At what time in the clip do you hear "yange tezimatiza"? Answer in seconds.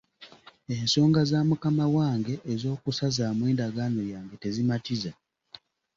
4.13-5.11